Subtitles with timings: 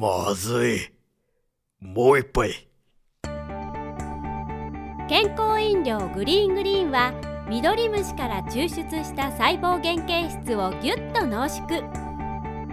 [0.00, 0.92] まずい。
[1.78, 2.70] もう一杯。
[5.10, 7.12] 健康飲料グリーングリーンは
[7.50, 8.68] 緑虫から抽出
[9.04, 11.82] した細胞原型質をぎゅっと濃縮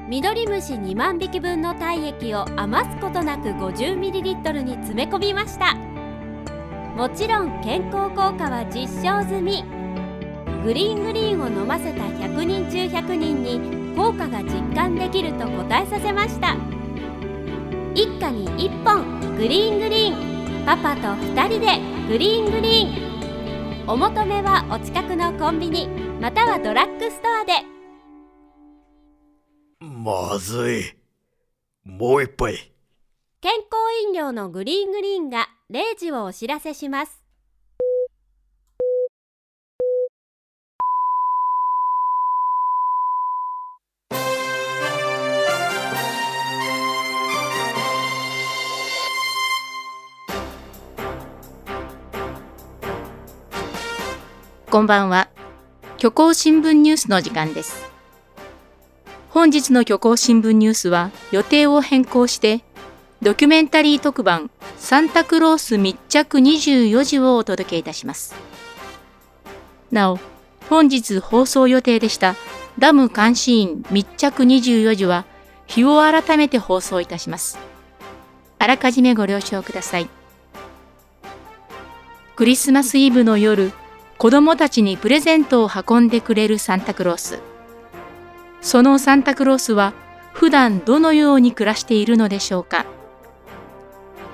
[0.07, 5.75] 緑虫2万匹分の体液を余すことなく 50ml に詰め込みました
[6.95, 9.65] もちろん健康効果は実証済み
[10.63, 16.76] グリーングリーンを飲ませた100人中100人に効果が実感できると答えさせました
[17.97, 25.87] 一家に1本グリーングリーンパパと2人でグリーングリーンお求めはお近くのコンビニ
[26.21, 27.53] またはドラッグストアで
[29.81, 30.93] まずい。
[31.83, 32.71] もう一杯。
[33.41, 33.65] 健康
[34.05, 37.16] 飲料のグリーングリーンが0時をお知らせします
[54.77, 55.27] こんばんは。
[55.97, 57.89] 虚構新聞ニュースの時間です。
[59.31, 62.63] 本日の虚構新聞ニュースは予定を変更して、
[63.23, 68.35] ドキュメンタリー特番サンタクロース密着24時をお届けいたします。
[69.91, 70.19] なお、
[70.69, 72.35] 本日放送予定でした
[72.77, 75.25] ダム監視員密着24時は
[75.65, 77.57] 日を改めて放送いたします。
[78.59, 80.07] あらかじめご了承ください。
[82.35, 83.73] クリスマスイブの夜、
[84.17, 87.39] 子供たちにプレゼントを運んでくれるサンタクロース。
[88.61, 89.93] そのサンタクロースは
[90.33, 92.85] 普段どのように暮らしているのでしょうか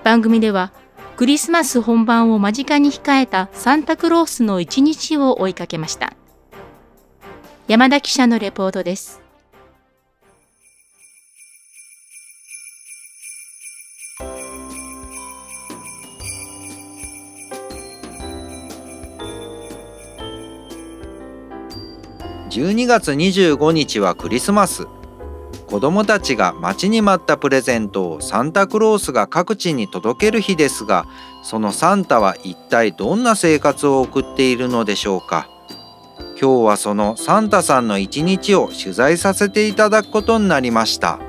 [0.03, 0.71] 番組では
[1.17, 6.13] クリスマス本番を間近に控えたサンタクロースの一日を追いかけました。
[7.67, 9.22] 山田記者のレポートです。
[22.53, 24.85] 12月25日はクリスマス。
[25.65, 31.07] 子供たちが待ちに待ったプレゼントをサンタクロースが各地に届ける日ですが
[31.41, 35.49] そのサンタは一体どんな生活を送っているのでしょうか。
[36.39, 41.19] 今日はそのサンタさんの一日を取材させていただくことになりました。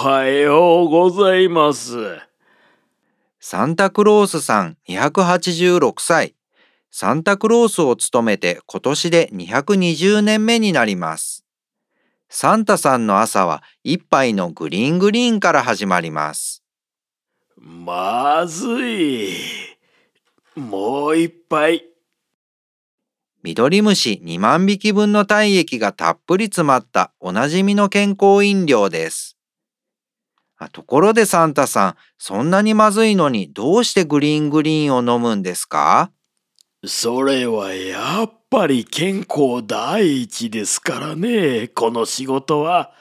[0.00, 2.20] はようございます。
[3.40, 6.36] サンタクロースさん286歳
[6.92, 11.44] サンタクロースを務めて今年で220年目になります
[12.28, 16.62] サンタさんの朝は一杯のグリーングリーンから始まります
[17.56, 19.32] まずい。
[20.54, 21.82] もう一杯。
[23.42, 29.37] 緑虫2万匹分の体液がたっぷり詰まったおなじみの健康飲料です。
[30.68, 36.10] ところでサンタさん、そんなにまずいのにどうしてグリーングリーンを飲むんですか？
[36.84, 42.92] それはやっぱり健康第一ですからね、この仕事は。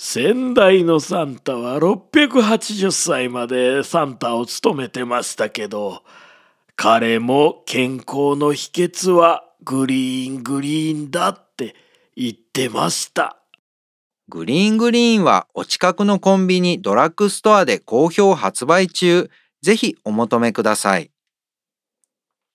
[0.00, 6.04] 先代のサンタは680歳までサンタを務めてましたけど、
[6.76, 11.74] 彼も健康の秘訣はグリーングリーンだって
[12.14, 13.37] 言ってました。
[14.30, 19.30] グリーングリーンはお近くのコンビニドラッグストアで好評発売中。
[19.62, 21.10] ぜひお求めください。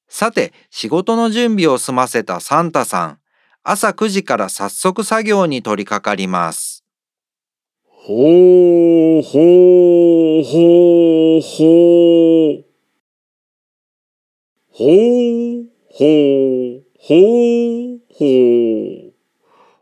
[0.08, 3.20] さて、仕事の準備を済ませたサンタさん。
[3.64, 6.84] 朝9時から早速作業に取り掛かります。
[7.88, 12.66] ほうほうほうほう。
[14.70, 16.06] ほうほ
[16.78, 17.16] うほ
[17.96, 18.73] うほう。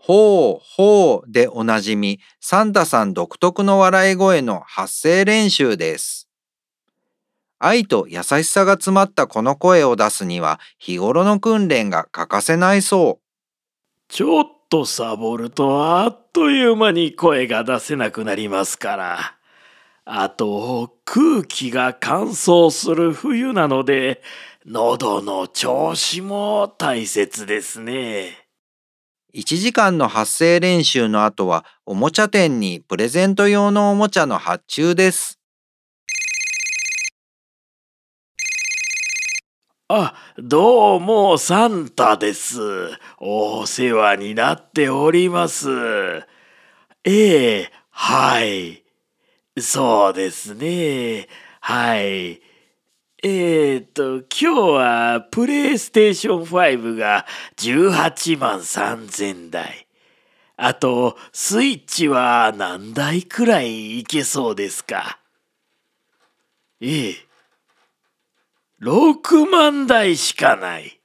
[0.03, 6.27] ほうほうでおなじみ、サンタさん独特の笑い声の発声練習です。
[7.59, 13.23] 愛と優しさが詰まったこの声を出すには日頃の訓練が欠かせないそう。
[14.07, 19.19] ちょっとサボるとあっという間に声が出せなくなりますから。
[20.03, 24.23] あと空気が乾燥する冬なので
[24.65, 28.40] 喉の調子も大切ですね。
[29.33, 35.39] 1時間の発声練習の後はおもちゃ店にプレゼント用のおもちゃの発注です。
[39.87, 42.59] あ、どうもサンタです。
[43.19, 45.69] お世話になっております。
[47.03, 48.83] ええ、はい。
[49.59, 51.27] そうですね。
[51.61, 52.41] はい。
[53.23, 57.27] えー、っと、今日はプレイステーション5が
[57.57, 59.85] 18万3000台。
[60.57, 65.19] あと、スイッチは何台くらいいけそうですか？
[66.81, 67.15] ええ。
[68.81, 70.99] 6万台しかない。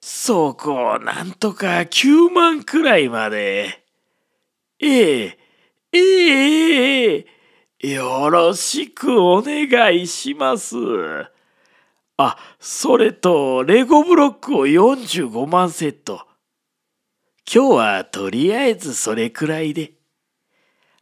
[0.00, 3.84] そこをなんとか9万くらいまで。
[4.80, 5.38] ええ、
[5.92, 7.26] ええ、ええ、
[7.92, 10.74] よろしくお願いします。
[12.16, 16.26] あ、それと、レゴブロックを45万セット。
[17.52, 19.92] 今日はとりあえずそれくらいで。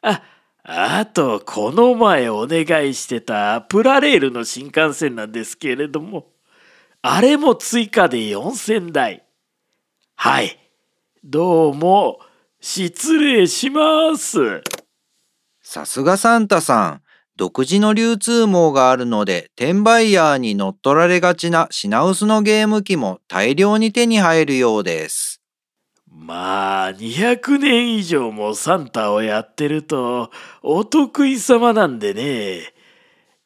[0.00, 0.22] あ、
[0.64, 6.32] あと、この前お願いしてたプラレールの新幹線なんですけれども、
[7.00, 9.24] あれも追加で4000台。
[10.16, 10.58] はい。
[11.22, 12.18] どうも、
[12.60, 14.62] 失礼します。
[15.72, 17.02] さすがサンタさん。
[17.38, 25.40] 独自の流通網があるので、転売ヤーに乗っ取られがちな品薄のゲーム機も大量に手に入るようです。
[26.10, 30.30] まあ200年以上もサンタをやってると
[30.62, 32.74] お得意様なんでね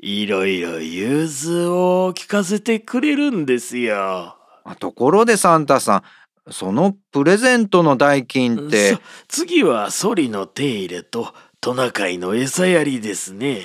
[0.00, 4.36] いろいろ融通を聞かせてくれるんですよ。
[4.80, 6.02] ところでサンタさん
[6.48, 8.98] そのプレゼントの代金って？
[9.26, 11.34] 次はソリの手入れと
[11.66, 13.62] トナカイの餌やりですね。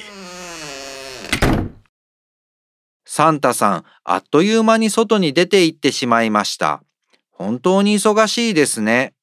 [3.06, 6.82] サンタさんあっという間に外に出て行ってしまいました。
[7.30, 9.14] 本当に忙しいですね。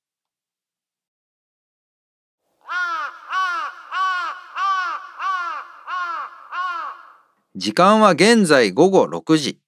[7.57, 9.59] 時間は現在午後6時。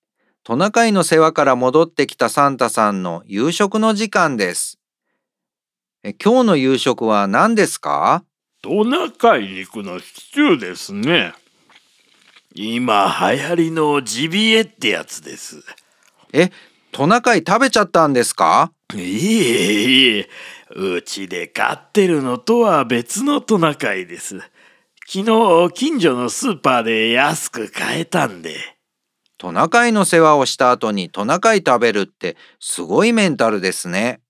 [0.45, 4.79] トナカイの世話から戻ってきたサンタさんの夕食の時間です。
[6.05, 8.25] え今日の夕食は何ですか？
[8.63, 11.33] トナカイ肉のシチューですね。
[12.55, 15.65] 今流行りのジビエってやつです。
[16.35, 16.51] え、
[16.93, 18.71] トナカイ食べちゃったんですか？
[18.95, 20.29] いえいえ、
[20.77, 24.41] うちで飼ってるのとは別のトナカイです。
[25.07, 28.57] 昨日近所のスーパーで安く買えたんで。
[29.39, 34.21] トナカイの世話をした後にトナカイ食べるってすごいメンタルですね。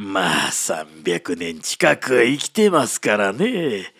[0.00, 3.92] まあ300年近く生きてますからね。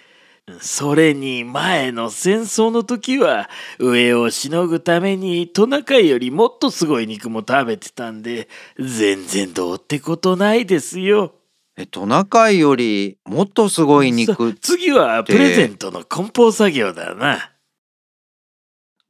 [0.61, 3.51] それに前の戦争の時は
[3.81, 8.49] 上をしのぐためにトナカイよりもっとすごい肉も食べてたんで
[8.79, 11.35] 全然どうってことないですよ。
[11.77, 17.51] えトナカイよりもっとすごい肉次はプレゼントの梱包作業だな。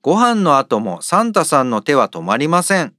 [0.00, 2.97] ご飯の後もサンタさんの手は止まりません。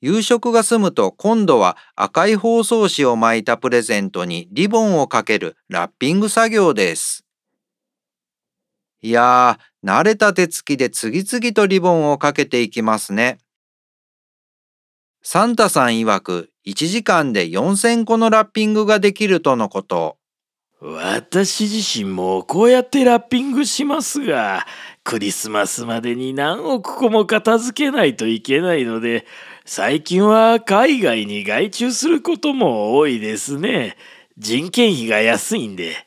[0.00, 7.24] 夕食が済むと今度は赤い包装紙を巻いたプレゼントにリボンをかけるラッピング作業です。
[9.02, 13.38] いやー、慣れた手つきで次々とリボンをかけていきますね。
[15.22, 20.18] サンタさん曰く1時間で4000個のラッピングができるとのこと。
[20.80, 24.66] 私自身もこうやってラッピングしますが、
[25.04, 29.24] クリスマスまでに何億個も片付けないといけないので、
[29.68, 33.96] 最近は海外に外注することも多いですね。
[34.38, 36.06] 人件費が安いんで。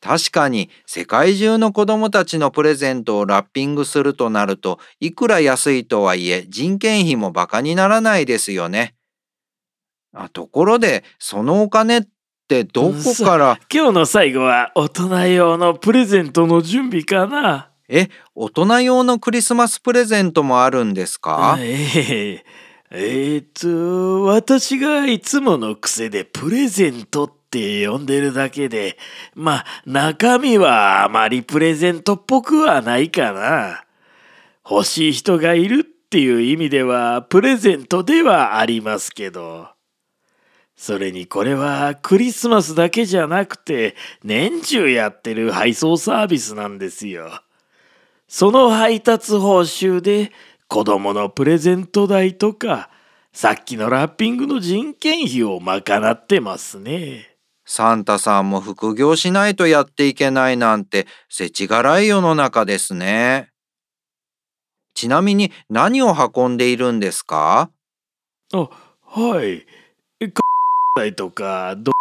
[0.00, 8.94] 確かに世界中の子供たちのプレゼントをラッピングするとなるといくら安いとはいえ人件費もバカにならないですよね。
[10.14, 12.02] あところでそのお金っ
[12.46, 13.58] てどこから？
[13.72, 21.56] 今日の最後は大人用のプレゼントの準備かなえ大人用のクリスマスプレゼントもあるんですか？
[21.58, 22.44] ええ
[22.94, 28.98] えー、っと私がいつもの癖でプレゼントって呼んでるだけで、
[29.34, 33.84] まあ中身はあまりプレゼントっぽくはないかな。
[34.70, 39.68] 欲しい人がいるっていう意味ではプレゼントではありますけど。
[40.76, 47.40] それにこれはクリスマスだけじゃなくて年中やってる配送サービスなんですよ。
[48.28, 50.32] その配達報酬で
[50.72, 52.88] 子供のプレゼント代とか
[53.34, 57.28] さっきのラッピングの人件費を賄ってますね。
[57.66, 63.50] サンタさんも副業しないとやっていけないなんて世知辛い世の中ですね。
[64.94, 67.70] ちなみに何を運んでいるんですか？
[68.54, 68.70] あ、
[69.04, 69.66] はい。
[70.30, 70.42] か
[71.14, 71.92] とか、ど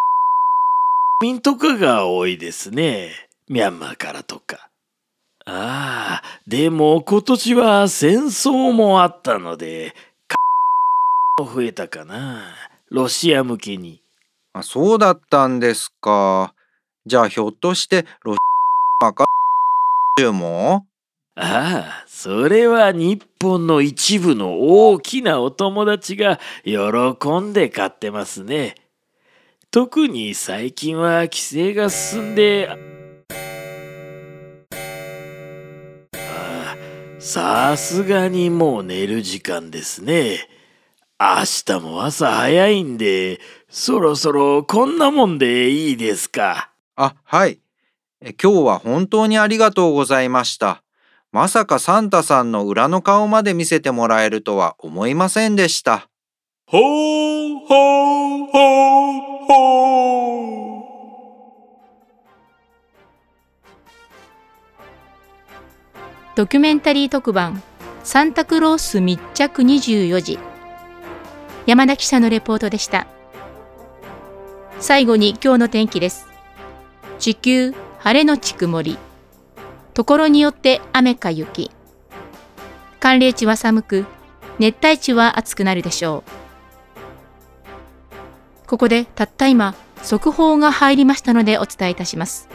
[1.22, 3.12] 民とかが多いですね。
[3.50, 4.71] ミャンマーからとか。
[5.53, 9.93] ああ、でも今年は戦争もあったので、
[11.38, 12.55] 増えたかな。
[12.89, 14.01] ロシア向けに。
[14.53, 16.53] あ、そうだったんですか。
[17.05, 18.38] じゃあひょっとしてロシ
[19.01, 19.25] アか
[20.31, 20.86] も？
[21.36, 28.75] あああ、それは日本の一部の大きなお友達が喜んで買ってますね。
[29.70, 32.90] 特に最近は規制が進んで、
[37.22, 40.50] さすがにもう寝る時間ですね。
[41.20, 46.72] 明日も朝早いんで、そろそろこんなもんでいいですか。
[46.96, 47.60] あ、はい。
[48.22, 50.82] え今日は本当にありがとうございました。
[51.32, 56.10] まさかサンタさんの裏の顔まで見せてもらえるとは思いませんでした。
[56.66, 56.82] ほー
[57.68, 59.81] ほーほーほ
[66.41, 67.62] ドキュメンタリー特番
[68.03, 70.39] サンタクロース密着24時。
[71.67, 73.05] 山田記者のレポートでした。
[74.79, 76.25] 最後に今日の天気です。
[77.19, 78.98] 地球晴れのち曇り。
[79.93, 81.69] ところによって雨か雪。
[83.00, 84.07] 寒冷地は寒く
[84.57, 86.24] 熱帯地は暑くなるでしょ
[88.65, 88.67] う。
[88.67, 92.50] ここでたった今速報が入りましたのでお伝えいたします。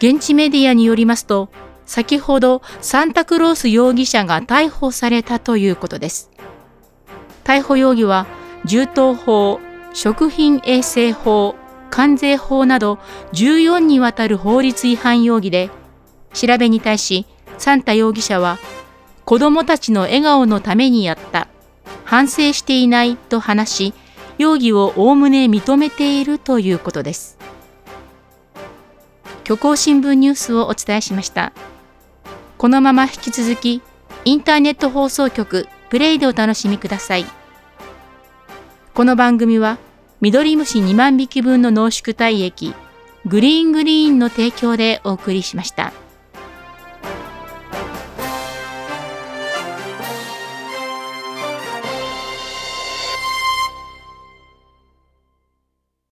[0.00, 1.50] 現地メディアによりますと
[1.90, 6.30] 先ほどサンタクロース容疑者が逮捕されたということです。
[7.42, 8.28] 逮捕容疑は
[8.64, 9.58] 銃刀法、
[9.92, 11.56] 食品衛生法、
[11.90, 13.00] 関税法など
[13.32, 15.68] 14にわたる法律違反容疑で、
[16.32, 17.26] 調べに対し
[17.58, 18.58] サンタ容疑者は
[19.24, 21.48] 子供たちの笑顔のためにやった、
[22.04, 23.94] 反省していないと話し、
[24.38, 27.36] 容疑をおおむね認めているということです。
[29.42, 31.52] 虚構新聞ニュースをお伝えしました。
[32.60, 33.80] このまま引き続き、
[34.26, 37.24] インターネット放送局プレイでお楽しみください。
[38.92, 39.78] この番組は、
[40.20, 42.74] 緑虫2万匹分の濃縮体液、
[43.24, 45.94] グリーングリーンの提供でお送りしました。